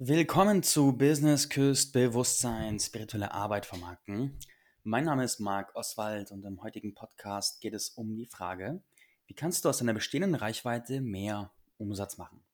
[0.00, 4.38] Willkommen zu Business Küst Bewusstsein, spirituelle Arbeit vermarkten.
[4.84, 8.80] Mein Name ist Marc Oswald und im heutigen Podcast geht es um die Frage,
[9.26, 12.44] wie kannst du aus deiner bestehenden Reichweite mehr Umsatz machen?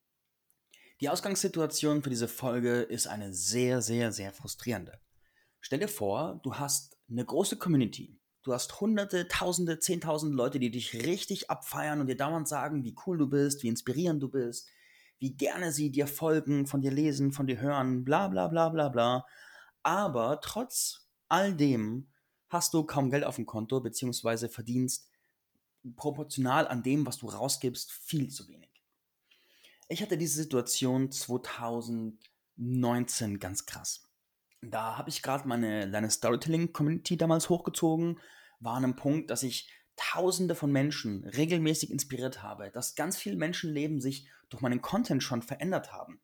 [1.03, 4.99] Die Ausgangssituation für diese Folge ist eine sehr, sehr, sehr frustrierende.
[5.61, 8.19] Stell dir vor, du hast eine große Community.
[8.43, 12.97] Du hast hunderte, tausende, zehntausende Leute, die dich richtig abfeiern und dir dauernd sagen, wie
[13.05, 14.67] cool du bist, wie inspirierend du bist,
[15.25, 18.91] wie gerne sie dir folgen, von dir lesen, von dir hören, bla bla bla bla
[18.91, 19.25] bla.
[19.83, 22.11] Aber trotz all dem
[22.51, 25.09] hast du kaum Geld auf dem Konto, beziehungsweise verdienst
[25.97, 28.69] proportional an dem, was du rausgibst, viel zu wenig.
[29.89, 34.07] Ich hatte diese Situation 2019 ganz krass.
[34.61, 38.21] Da habe ich gerade meine kleine Storytelling-Community damals hochgezogen,
[38.61, 43.37] war an einem Punkt, dass ich Tausende von Menschen regelmäßig inspiriert habe, dass ganz viele
[43.37, 46.21] Menschenleben sich durch meinen Content schon verändert haben.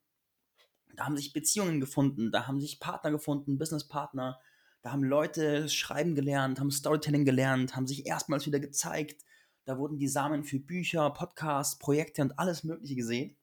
[0.95, 4.39] Da haben sich Beziehungen gefunden, da haben sich Partner gefunden, Businesspartner,
[4.81, 9.23] da haben Leute schreiben gelernt, haben Storytelling gelernt, haben sich erstmals wieder gezeigt.
[9.65, 13.37] Da wurden die Samen für Bücher, Podcasts, Projekte und alles Mögliche gesehen.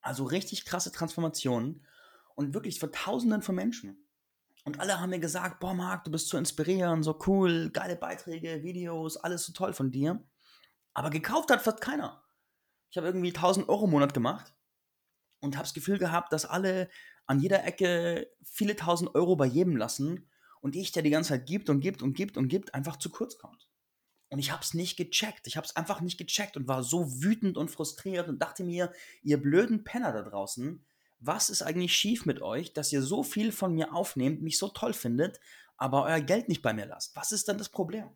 [0.00, 1.84] Also richtig krasse Transformationen
[2.36, 4.07] und wirklich vor Tausenden von Menschen.
[4.68, 8.62] Und alle haben mir gesagt, boah Marc, du bist so inspirierend, so cool, geile Beiträge,
[8.62, 10.22] Videos, alles so toll von dir.
[10.92, 12.22] Aber gekauft hat fast keiner.
[12.90, 14.54] Ich habe irgendwie 1000 Euro im Monat gemacht
[15.40, 16.90] und habe das Gefühl gehabt, dass alle
[17.24, 20.28] an jeder Ecke viele tausend Euro bei jedem lassen
[20.60, 23.08] und ich, der die ganze Zeit gibt und gibt und gibt und gibt, einfach zu
[23.08, 23.70] kurz kommt.
[24.28, 25.46] Und ich habe es nicht gecheckt.
[25.46, 28.92] Ich habe es einfach nicht gecheckt und war so wütend und frustriert und dachte mir,
[29.22, 30.84] ihr blöden Penner da draußen,
[31.20, 34.68] was ist eigentlich schief mit euch, dass ihr so viel von mir aufnehmt, mich so
[34.68, 35.40] toll findet,
[35.76, 37.14] aber euer Geld nicht bei mir lasst?
[37.16, 38.10] Was ist dann das Problem?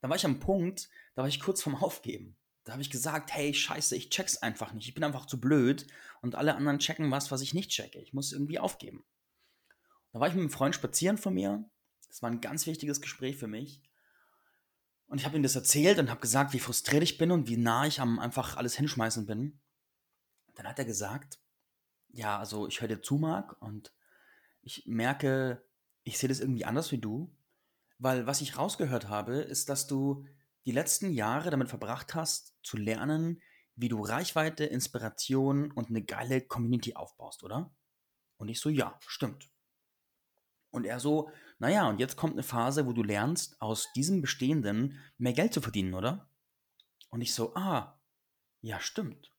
[0.00, 2.36] Da war ich am Punkt, da war ich kurz vorm Aufgeben.
[2.64, 4.86] Da habe ich gesagt, hey, scheiße, ich check's einfach nicht.
[4.86, 5.86] Ich bin einfach zu blöd
[6.20, 7.98] und alle anderen checken was, was ich nicht checke.
[7.98, 9.04] Ich muss irgendwie aufgeben.
[10.12, 11.64] Da war ich mit einem Freund spazieren von mir.
[12.08, 13.82] Das war ein ganz wichtiges Gespräch für mich.
[15.06, 17.56] Und ich habe ihm das erzählt und habe gesagt, wie frustriert ich bin und wie
[17.56, 19.58] nah ich am einfach alles hinschmeißen bin.
[20.58, 21.38] Dann hat er gesagt,
[22.08, 23.92] ja, also ich höre dir zu, Marc, und
[24.60, 25.64] ich merke,
[26.02, 27.32] ich sehe das irgendwie anders wie du,
[27.98, 30.26] weil was ich rausgehört habe, ist, dass du
[30.66, 33.40] die letzten Jahre damit verbracht hast, zu lernen,
[33.76, 37.72] wie du Reichweite, Inspiration und eine geile Community aufbaust, oder?
[38.36, 39.48] Und ich so, ja, stimmt.
[40.70, 41.30] Und er so,
[41.60, 45.60] naja, und jetzt kommt eine Phase, wo du lernst, aus diesem Bestehenden mehr Geld zu
[45.60, 46.28] verdienen, oder?
[47.10, 47.96] Und ich so, ah,
[48.60, 49.32] ja, stimmt.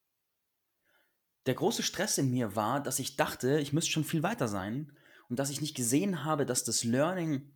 [1.45, 4.91] Der große Stress in mir war, dass ich dachte, ich müsste schon viel weiter sein
[5.29, 7.51] und dass ich nicht gesehen habe, dass das Learning,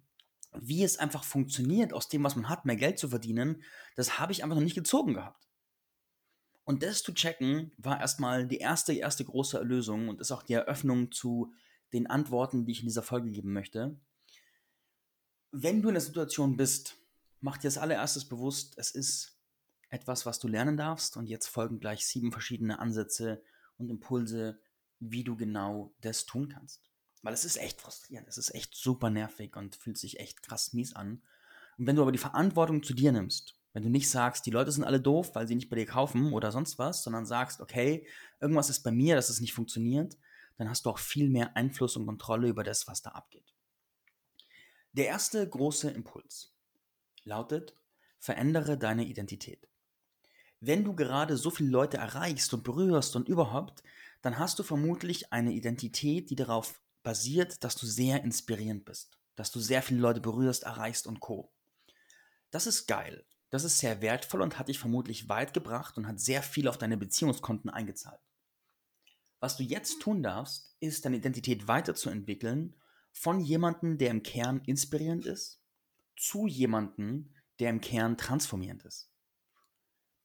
[0.53, 3.63] wie es einfach funktioniert, aus dem, was man hat, mehr Geld zu verdienen,
[3.95, 5.47] das habe ich einfach noch nicht gezogen gehabt.
[6.63, 10.53] Und das zu checken, war erstmal die erste, erste große Erlösung und ist auch die
[10.53, 11.53] Eröffnung zu
[11.91, 13.99] den Antworten, die ich in dieser Folge geben möchte.
[15.51, 16.97] Wenn du in der Situation bist,
[17.41, 19.37] mach dir als allererstes bewusst, es ist
[19.89, 23.43] etwas, was du lernen darfst und jetzt folgen gleich sieben verschiedene Ansätze,
[23.83, 24.59] und Impulse,
[24.99, 26.89] wie du genau das tun kannst.
[27.21, 30.73] Weil es ist echt frustrierend, es ist echt super nervig und fühlt sich echt krass
[30.73, 31.21] mies an.
[31.77, 34.71] Und wenn du aber die Verantwortung zu dir nimmst, wenn du nicht sagst, die Leute
[34.71, 38.05] sind alle doof, weil sie nicht bei dir kaufen oder sonst was, sondern sagst, okay,
[38.39, 40.17] irgendwas ist bei mir, dass es nicht funktioniert,
[40.57, 43.53] dann hast du auch viel mehr Einfluss und Kontrolle über das, was da abgeht.
[44.91, 46.53] Der erste große Impuls
[47.23, 47.75] lautet,
[48.19, 49.67] verändere deine Identität
[50.65, 53.83] wenn du gerade so viele Leute erreichst und berührst und überhaupt,
[54.21, 59.51] dann hast du vermutlich eine Identität, die darauf basiert, dass du sehr inspirierend bist, dass
[59.51, 61.53] du sehr viele Leute berührst, erreichst und co.
[62.49, 63.25] Das ist geil.
[63.49, 66.77] Das ist sehr wertvoll und hat dich vermutlich weit gebracht und hat sehr viel auf
[66.77, 68.21] deine Beziehungskonten eingezahlt.
[69.39, 72.75] Was du jetzt tun darfst, ist deine Identität weiterzuentwickeln
[73.11, 75.61] von jemandem, der im Kern inspirierend ist,
[76.17, 79.12] zu jemandem, der im Kern transformierend ist.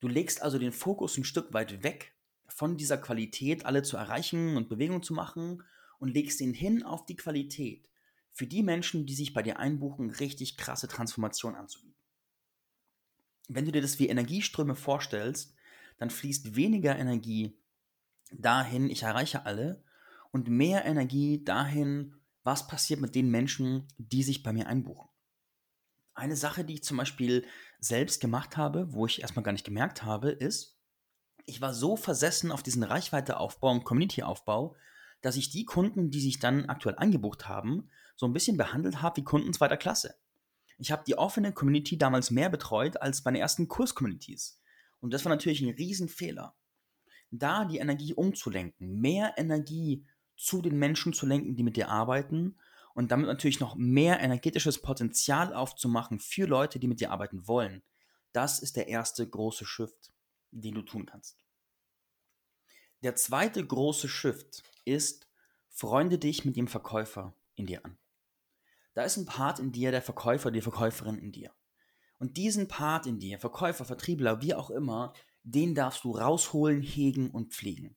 [0.00, 2.12] Du legst also den Fokus ein Stück weit weg
[2.46, 5.62] von dieser Qualität, alle zu erreichen und Bewegung zu machen
[5.98, 7.88] und legst ihn hin auf die Qualität,
[8.30, 11.94] für die Menschen, die sich bei dir einbuchen, richtig krasse Transformation anzubieten.
[13.48, 15.54] Wenn du dir das wie Energieströme vorstellst,
[15.98, 17.56] dann fließt weniger Energie
[18.30, 19.82] dahin, ich erreiche alle,
[20.30, 22.14] und mehr Energie dahin,
[22.44, 25.08] was passiert mit den Menschen, die sich bei mir einbuchen.
[26.14, 27.44] Eine Sache, die ich zum Beispiel
[27.78, 30.76] selbst gemacht habe, wo ich erstmal gar nicht gemerkt habe, ist,
[31.46, 34.76] ich war so versessen auf diesen Reichweiteaufbau und Community-Aufbau,
[35.22, 39.18] dass ich die Kunden, die sich dann aktuell eingebucht haben, so ein bisschen behandelt habe
[39.18, 40.16] wie Kunden zweiter Klasse.
[40.78, 44.60] Ich habe die offene Community damals mehr betreut als meine ersten Kurs-Communities.
[45.00, 46.54] Und das war natürlich ein Riesenfehler.
[47.30, 52.56] da die Energie umzulenken, mehr Energie zu den Menschen zu lenken, die mit dir arbeiten
[52.98, 57.84] und damit natürlich noch mehr energetisches Potenzial aufzumachen für Leute, die mit dir arbeiten wollen.
[58.32, 60.12] Das ist der erste große Shift,
[60.50, 61.38] den du tun kannst.
[63.04, 65.28] Der zweite große Shift ist,
[65.68, 67.96] freunde dich mit dem Verkäufer in dir an.
[68.94, 71.52] Da ist ein Part in dir, der Verkäufer, die Verkäuferin in dir.
[72.18, 75.12] Und diesen Part in dir, Verkäufer, Vertriebler, wie auch immer,
[75.44, 77.96] den darfst du rausholen, hegen und pflegen.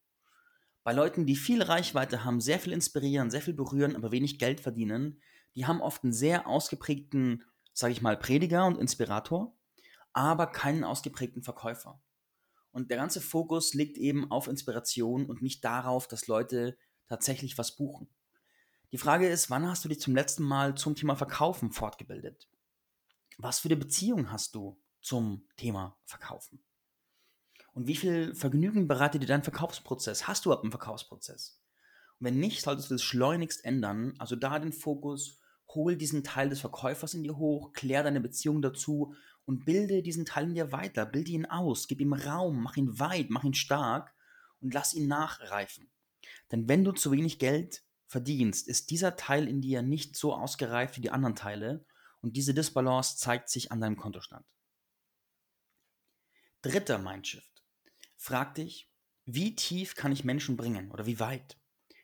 [0.83, 4.61] Bei Leuten, die viel Reichweite haben, sehr viel inspirieren, sehr viel berühren, aber wenig Geld
[4.61, 5.21] verdienen,
[5.55, 7.43] die haben oft einen sehr ausgeprägten,
[7.73, 9.55] sage ich mal, Prediger und Inspirator,
[10.13, 12.01] aber keinen ausgeprägten Verkäufer.
[12.71, 17.75] Und der ganze Fokus liegt eben auf Inspiration und nicht darauf, dass Leute tatsächlich was
[17.75, 18.09] buchen.
[18.91, 22.49] Die Frage ist, wann hast du dich zum letzten Mal zum Thema Verkaufen fortgebildet?
[23.37, 26.63] Was für eine Beziehung hast du zum Thema Verkaufen?
[27.73, 30.27] Und wie viel Vergnügen bereitet dir dein Verkaufsprozess?
[30.27, 31.61] Hast du ab einem Verkaufsprozess?
[32.19, 34.13] Und wenn nicht, solltest du das schleunigst ändern.
[34.17, 35.39] Also da den Fokus,
[35.69, 39.15] hol diesen Teil des Verkäufers in dir hoch, klär deine Beziehung dazu
[39.45, 42.99] und bilde diesen Teil in dir weiter, bilde ihn aus, gib ihm Raum, mach ihn
[42.99, 44.13] weit, mach ihn stark
[44.59, 45.89] und lass ihn nachreifen.
[46.51, 50.97] Denn wenn du zu wenig Geld verdienst, ist dieser Teil in dir nicht so ausgereift
[50.97, 51.85] wie die anderen Teile
[52.21, 54.45] und diese Disbalance zeigt sich an deinem Kontostand.
[56.61, 57.60] Dritter Mindshift.
[58.23, 58.87] Frag dich,
[59.25, 61.57] wie tief kann ich Menschen bringen oder wie weit,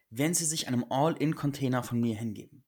[0.10, 2.64] wenn sie sich einem All-in-Container von mir hingeben?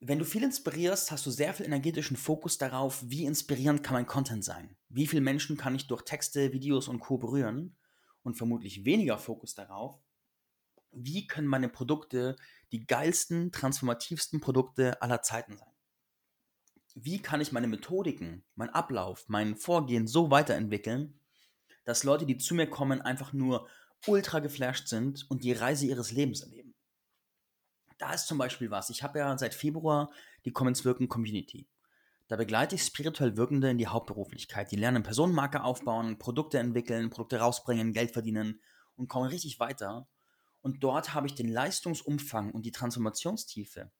[0.00, 4.06] wenn du viel inspirierst, hast du sehr viel energetischen Fokus darauf, wie inspirierend kann mein
[4.06, 4.76] Content sein.
[4.88, 7.18] Wie viele Menschen kann ich durch Texte, Videos und Co.
[7.18, 7.76] berühren?
[8.22, 10.00] Und vermutlich weniger Fokus darauf,
[10.92, 12.36] wie können meine Produkte
[12.72, 15.74] die geilsten, transformativsten Produkte aller Zeiten sein.
[16.94, 21.20] Wie kann ich meine Methodiken, mein Ablauf, mein Vorgehen so weiterentwickeln,
[21.86, 23.66] dass Leute, die zu mir kommen, einfach nur
[24.06, 26.74] ultra geflasht sind und die Reise ihres Lebens erleben.
[27.96, 28.90] Da ist zum Beispiel was.
[28.90, 30.12] Ich habe ja seit Februar
[30.44, 31.66] die Commons Wirken Community.
[32.28, 34.70] Da begleite ich spirituell Wirkende in die Hauptberuflichkeit.
[34.70, 38.60] Die lernen Personenmarke aufbauen, Produkte entwickeln, Produkte rausbringen, Geld verdienen
[38.96, 40.06] und kommen richtig weiter.
[40.60, 43.90] Und dort habe ich den Leistungsumfang und die Transformationstiefe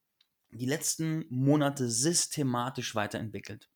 [0.51, 3.69] die letzten Monate systematisch weiterentwickelt.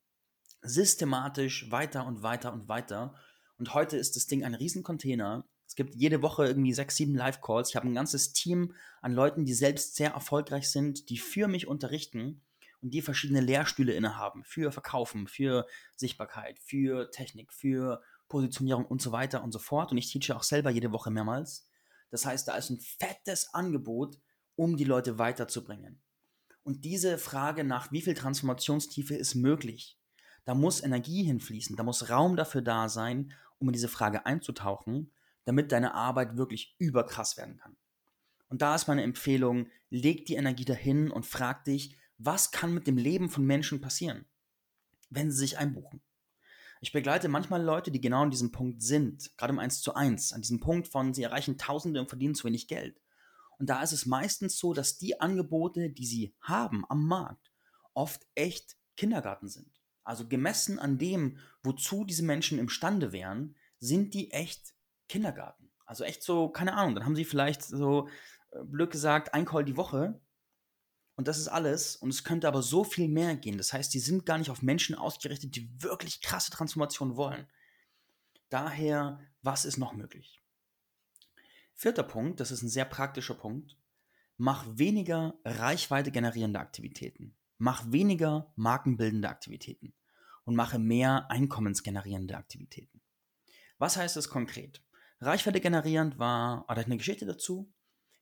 [0.62, 3.14] Systematisch weiter und weiter und weiter.
[3.60, 7.68] Und heute ist das Ding ein Riesencontainer, es gibt jede Woche irgendwie sechs, sieben Live-Calls.
[7.68, 11.68] Ich habe ein ganzes Team an Leuten, die selbst sehr erfolgreich sind, die für mich
[11.68, 12.42] unterrichten
[12.80, 14.42] und die verschiedene Lehrstühle innehaben.
[14.42, 19.92] Für Verkaufen, für Sichtbarkeit, für Technik, für Positionierung und so weiter und so fort.
[19.92, 21.68] Und ich teache auch selber jede Woche mehrmals.
[22.10, 24.18] Das heißt, da ist ein fettes Angebot,
[24.56, 26.02] um die Leute weiterzubringen.
[26.64, 30.00] Und diese Frage nach, wie viel Transformationstiefe ist möglich,
[30.44, 35.12] da muss Energie hinfließen, da muss Raum dafür da sein, um in diese Frage einzutauchen
[35.44, 37.76] damit deine Arbeit wirklich überkrass werden kann.
[38.48, 42.86] Und da ist meine Empfehlung, leg die Energie dahin und frag dich, was kann mit
[42.86, 44.26] dem Leben von Menschen passieren,
[45.08, 46.02] wenn sie sich einbuchen.
[46.80, 50.32] Ich begleite manchmal Leute, die genau an diesem Punkt sind, gerade im 1 zu 1,
[50.32, 53.00] an diesem Punkt von, sie erreichen Tausende und verdienen zu wenig Geld.
[53.58, 57.50] Und da ist es meistens so, dass die Angebote, die sie haben am Markt,
[57.92, 59.79] oft echt Kindergarten sind.
[60.10, 64.74] Also gemessen an dem, wozu diese Menschen imstande wären, sind die echt
[65.08, 65.70] Kindergarten.
[65.86, 68.08] Also echt so, keine Ahnung, dann haben sie vielleicht so,
[68.50, 70.20] äh, blöd gesagt, ein Call die Woche.
[71.14, 71.94] Und das ist alles.
[71.94, 73.56] Und es könnte aber so viel mehr gehen.
[73.56, 77.46] Das heißt, die sind gar nicht auf Menschen ausgerichtet, die wirklich krasse Transformation wollen.
[78.48, 80.42] Daher, was ist noch möglich?
[81.76, 83.76] Vierter Punkt, das ist ein sehr praktischer Punkt.
[84.36, 87.36] Mach weniger Reichweite generierende Aktivitäten.
[87.58, 89.94] Mach weniger markenbildende Aktivitäten.
[90.50, 93.00] Und mache mehr einkommensgenerierende Aktivitäten.
[93.78, 94.82] Was heißt das konkret?
[95.20, 97.72] Reichweite generierend war, oder eine Geschichte dazu.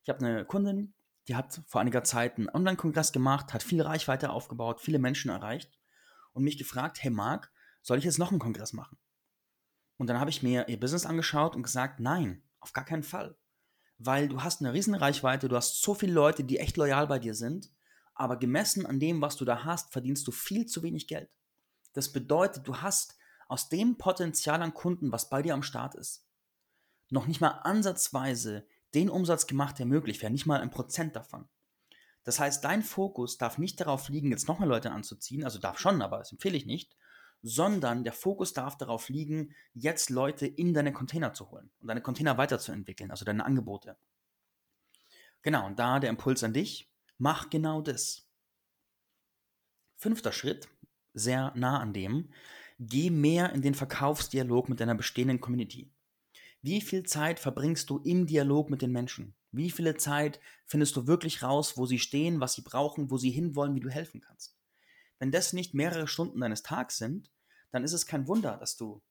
[0.02, 0.92] Ich habe eine Kundin,
[1.26, 5.80] die hat vor einiger Zeit einen Online-Kongress gemacht, hat viel Reichweite aufgebaut, viele Menschen erreicht
[6.34, 8.98] und mich gefragt, hey Marc, soll ich jetzt noch einen Kongress machen?
[9.96, 13.38] Und dann habe ich mir ihr Business angeschaut und gesagt, nein, auf gar keinen Fall.
[13.96, 17.20] Weil du hast eine riesen Reichweite, du hast so viele Leute, die echt loyal bei
[17.20, 17.72] dir sind,
[18.12, 21.30] aber gemessen an dem, was du da hast, verdienst du viel zu wenig Geld.
[21.98, 26.24] Das bedeutet, du hast aus dem Potenzial an Kunden, was bei dir am Start ist,
[27.10, 28.64] noch nicht mal ansatzweise
[28.94, 31.48] den Umsatz gemacht, der möglich wäre, nicht mal ein Prozent davon.
[32.22, 36.00] Das heißt, dein Fokus darf nicht darauf liegen, jetzt nochmal Leute anzuziehen, also darf schon,
[36.00, 36.96] aber das empfehle ich nicht,
[37.42, 42.00] sondern der Fokus darf darauf liegen, jetzt Leute in deine Container zu holen und deine
[42.00, 43.96] Container weiterzuentwickeln, also deine Angebote.
[45.42, 48.24] Genau, und da der Impuls an dich, mach genau das.
[49.96, 50.68] Fünfter Schritt,
[51.14, 52.30] sehr nah an dem,
[52.78, 55.90] geh mehr in den Verkaufsdialog mit deiner bestehenden Community.
[56.62, 59.34] Wie viel Zeit verbringst du im Dialog mit den Menschen?
[59.52, 63.30] Wie viele Zeit findest du wirklich raus, wo sie stehen, was sie brauchen, wo sie
[63.30, 64.58] hinwollen, wie du helfen kannst?
[65.18, 67.30] Wenn das nicht mehrere Stunden deines Tags sind,
[67.70, 69.02] dann ist es kein Wunder, dass du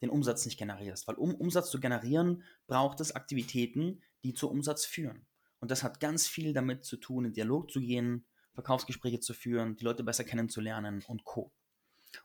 [0.00, 1.08] den Umsatz nicht generierst.
[1.08, 5.26] Weil um Umsatz zu generieren, braucht es Aktivitäten, die zu Umsatz führen.
[5.60, 8.26] Und das hat ganz viel damit zu tun, in Dialog zu gehen,
[8.58, 11.52] Verkaufsgespräche zu führen, die Leute besser kennenzulernen und Co.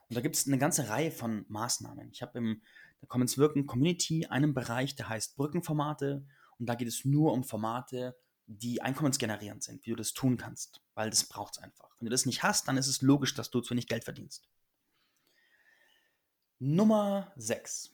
[0.08, 2.10] Und da gibt es eine ganze Reihe von Maßnahmen.
[2.10, 2.60] Ich habe im
[3.00, 6.26] der Commons Wirken Community einen Bereich, der heißt Brückenformate.
[6.58, 10.82] Und da geht es nur um Formate, die einkommensgenerierend sind, wie du das tun kannst,
[10.94, 11.94] weil das braucht es einfach.
[11.98, 14.48] Wenn du das nicht hast, dann ist es logisch, dass du zu wenig Geld verdienst.
[16.58, 17.90] Nummer 6.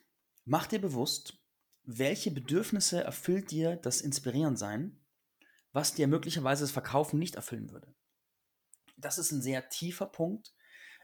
[0.46, 1.38] Mach dir bewusst,
[1.82, 4.98] welche Bedürfnisse erfüllt dir das Inspirierendsein,
[5.72, 7.94] was dir möglicherweise das Verkaufen nicht erfüllen würde.
[9.00, 10.54] Das ist ein sehr tiefer Punkt.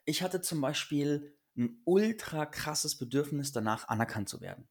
[0.05, 4.69] Ich hatte zum Beispiel ein ultra krasses Bedürfnis danach, anerkannt zu werden.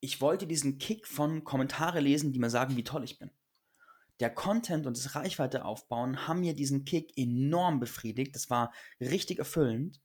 [0.00, 3.30] Ich wollte diesen Kick von Kommentare lesen, die mir sagen, wie toll ich bin.
[4.20, 8.34] Der Content und das Reichweite aufbauen haben mir diesen Kick enorm befriedigt.
[8.34, 10.00] Das war richtig erfüllend.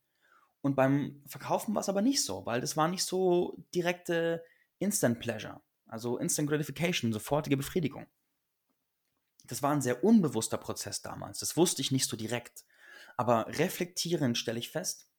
[0.62, 4.44] Und beim Verkaufen war es aber nicht so, weil das war nicht so direkte
[4.80, 8.06] Instant Pleasure, also Instant Gratification, sofortige Befriedigung.
[9.52, 11.40] Das war ein sehr unbewusster Prozess damals.
[11.40, 12.64] Das wusste ich nicht so direkt.
[13.18, 15.10] Aber reflektierend stelle ich fest,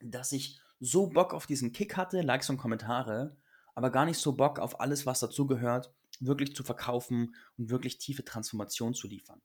[0.00, 3.36] dass ich so Bock auf diesen Kick hatte, Likes und Kommentare,
[3.76, 8.24] aber gar nicht so Bock auf alles, was dazugehört, wirklich zu verkaufen und wirklich tiefe
[8.24, 9.40] Transformation zu liefern.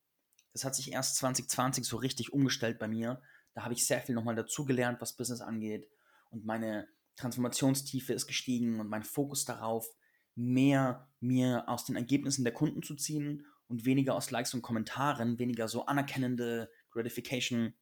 [0.54, 3.22] Das hat sich erst 2020 so richtig umgestellt bei mir,
[3.54, 5.88] da habe ich sehr viel nochmal dazugelernt, was Business angeht.
[6.32, 9.88] Und meine Transformationstiefe ist gestiegen und mein Fokus darauf,
[10.34, 15.40] mehr mir aus den Ergebnissen der Kunden zu ziehen und weniger aus Likes und Kommentaren,
[15.40, 17.74] weniger so anerkennende Gratification.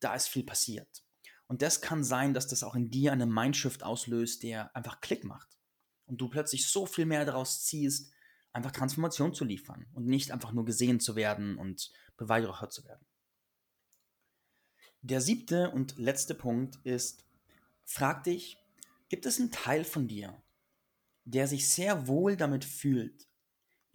[0.00, 1.04] Da ist viel passiert.
[1.46, 5.24] Und das kann sein, dass das auch in dir einen Mindshift auslöst, der einfach Klick
[5.24, 5.56] macht.
[6.06, 8.12] Und du plötzlich so viel mehr daraus ziehst,
[8.52, 13.06] einfach Transformation zu liefern und nicht einfach nur gesehen zu werden und beweihräuchert zu werden.
[15.02, 17.24] Der siebte und letzte Punkt ist,
[17.84, 18.58] frag dich,
[19.08, 20.42] gibt es einen Teil von dir,
[21.24, 23.28] der sich sehr wohl damit fühlt,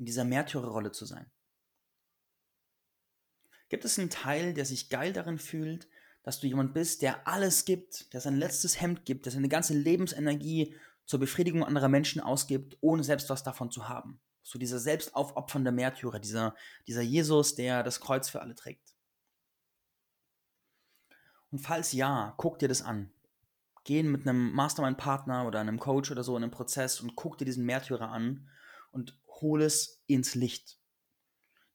[0.01, 1.29] in dieser Märtyrerrolle zu sein?
[3.69, 5.87] Gibt es einen Teil, der sich geil darin fühlt,
[6.23, 9.75] dass du jemand bist, der alles gibt, der sein letztes Hemd gibt, der seine ganze
[9.75, 14.19] Lebensenergie zur Befriedigung anderer Menschen ausgibt, ohne selbst was davon zu haben?
[14.41, 16.55] So dieser selbstaufopfernde Märtyrer, dieser,
[16.87, 18.95] dieser Jesus, der das Kreuz für alle trägt.
[21.51, 23.13] Und falls ja, guck dir das an.
[23.83, 27.45] Geh mit einem Mastermind-Partner oder einem Coach oder so in einen Prozess und guck dir
[27.45, 28.49] diesen Märtyrer an
[28.91, 30.79] und hol es ins Licht.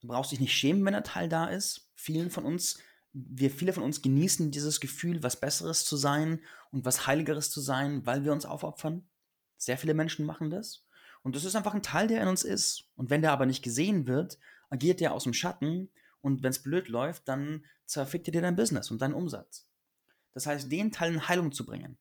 [0.00, 1.90] Du brauchst dich nicht schämen, wenn der Teil da ist.
[1.94, 2.78] Vielen von uns,
[3.12, 7.60] wir viele von uns genießen dieses Gefühl, was Besseres zu sein und was Heiligeres zu
[7.60, 9.08] sein, weil wir uns aufopfern.
[9.56, 10.84] Sehr viele Menschen machen das.
[11.22, 12.90] Und das ist einfach ein Teil, der in uns ist.
[12.94, 14.38] Und wenn der aber nicht gesehen wird,
[14.70, 18.56] agiert der aus dem Schatten und wenn es blöd läuft, dann zerfickt er dir dein
[18.56, 19.66] Business und deinen Umsatz.
[20.34, 21.98] Das heißt, den Teil in Heilung zu bringen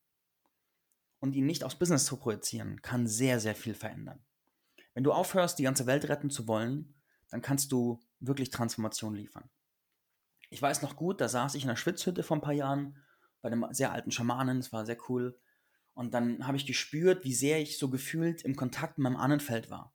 [1.19, 4.23] und ihn nicht aufs Business zu projizieren, kann sehr, sehr viel verändern.
[4.95, 6.95] Wenn du aufhörst, die ganze Welt retten zu wollen,
[7.29, 9.49] dann kannst du wirklich Transformation liefern.
[10.49, 12.97] Ich weiß noch gut, da saß ich in einer Schwitzhütte vor ein paar Jahren
[13.41, 15.37] bei einem sehr alten Schamanen, das war sehr cool.
[15.93, 19.69] Und dann habe ich gespürt, wie sehr ich so gefühlt im Kontakt mit meinem Ahnenfeld
[19.69, 19.93] war.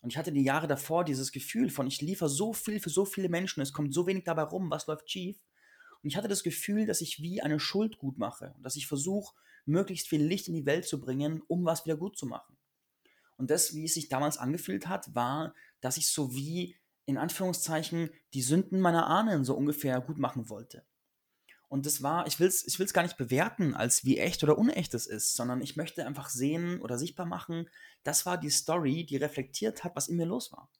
[0.00, 3.04] Und ich hatte die Jahre davor dieses Gefühl von, ich liefere so viel für so
[3.04, 5.38] viele Menschen, es kommt so wenig dabei rum, was läuft schief.
[6.02, 8.86] Und ich hatte das Gefühl, dass ich wie eine Schuld gut mache und dass ich
[8.86, 9.34] versuche,
[9.66, 12.56] möglichst viel Licht in die Welt zu bringen, um was wieder gut zu machen.
[13.40, 18.10] Und das, wie es sich damals angefühlt hat, war, dass ich so wie in Anführungszeichen
[18.34, 20.84] die Sünden meiner Ahnen so ungefähr gut machen wollte.
[21.66, 24.58] Und das war, ich will es ich will's gar nicht bewerten, als wie echt oder
[24.58, 27.70] unecht es ist, sondern ich möchte einfach sehen oder sichtbar machen,
[28.02, 30.70] das war die Story, die reflektiert hat, was in mir los war.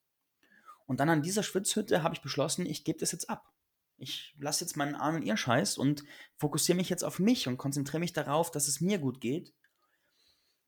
[0.84, 3.54] Und dann an dieser Schwitzhütte habe ich beschlossen, ich gebe das jetzt ab.
[3.96, 6.04] Ich lasse jetzt meinen Ahnen ihr Scheiß und
[6.36, 9.54] fokussiere mich jetzt auf mich und konzentriere mich darauf, dass es mir gut geht.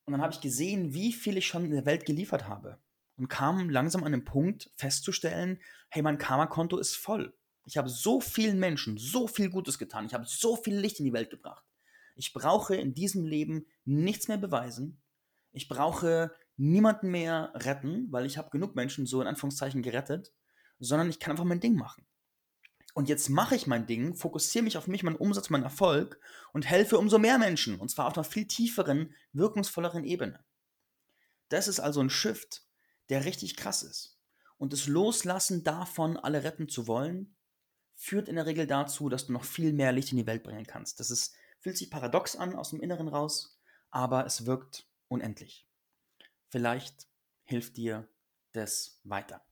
[0.04, 2.78] Und dann habe ich gesehen, wie viel ich schon in der Welt geliefert habe.
[3.16, 7.36] Und kam langsam an den Punkt festzustellen, hey, mein Karma-Konto ist voll.
[7.64, 10.06] Ich habe so vielen Menschen so viel Gutes getan.
[10.06, 11.64] Ich habe so viel Licht in die Welt gebracht.
[12.16, 15.00] Ich brauche in diesem Leben nichts mehr beweisen.
[15.52, 20.32] Ich brauche niemanden mehr retten, weil ich habe genug Menschen so in Anführungszeichen gerettet,
[20.78, 22.06] sondern ich kann einfach mein Ding machen.
[22.94, 26.20] Und jetzt mache ich mein Ding, fokussiere mich auf mich, meinen Umsatz, meinen Erfolg
[26.52, 27.80] und helfe umso mehr Menschen.
[27.80, 30.44] Und zwar auf einer viel tieferen, wirkungsvolleren Ebene.
[31.48, 32.66] Das ist also ein Shift,
[33.08, 34.18] der richtig krass ist.
[34.58, 37.34] Und das Loslassen davon, alle retten zu wollen,
[37.94, 40.66] führt in der Regel dazu, dass du noch viel mehr Licht in die Welt bringen
[40.66, 41.00] kannst.
[41.00, 43.58] Das ist, fühlt sich paradox an aus dem Inneren raus,
[43.90, 45.66] aber es wirkt unendlich.
[46.48, 47.08] Vielleicht
[47.44, 48.08] hilft dir
[48.52, 49.44] das weiter.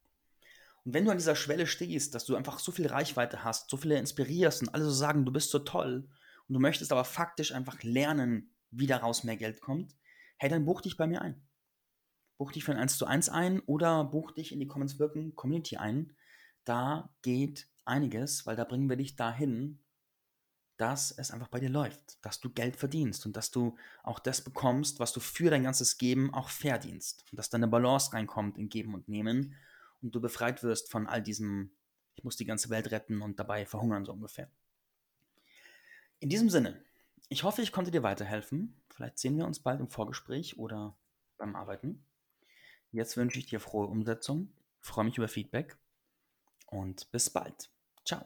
[0.84, 3.76] Und wenn du an dieser Schwelle stehst, dass du einfach so viel Reichweite hast, so
[3.76, 6.08] viele inspirierst und alle so sagen, du bist so toll
[6.49, 9.94] und du möchtest aber faktisch einfach lernen, wie daraus mehr Geld kommt,
[10.38, 11.42] hey, dann buch dich bei mir ein.
[12.38, 15.37] Buch dich für ein 1 zu 1 ein oder buch dich in die Commons Wirken
[15.37, 16.16] Community ein.
[16.64, 19.80] Da geht einiges, weil da bringen wir dich dahin,
[20.78, 24.42] dass es einfach bei dir läuft, dass du Geld verdienst und dass du auch das
[24.42, 28.56] bekommst, was du für dein ganzes Geben auch verdienst und dass da eine Balance reinkommt
[28.56, 29.54] in Geben und Nehmen
[30.02, 31.71] und du befreit wirst von all diesem,
[32.14, 34.50] ich muss die ganze Welt retten und dabei verhungern so ungefähr.
[36.19, 36.83] In diesem Sinne,
[37.28, 38.75] ich hoffe, ich konnte dir weiterhelfen.
[38.90, 40.97] Vielleicht sehen wir uns bald im Vorgespräch oder
[41.38, 42.04] beim Arbeiten.
[42.92, 45.78] Jetzt wünsche ich dir frohe Umsetzung, freue mich über Feedback
[46.66, 47.71] und bis bald.
[48.04, 48.25] Ciao.